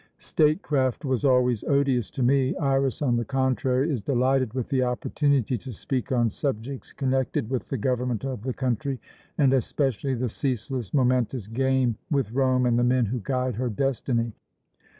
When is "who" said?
13.05-13.19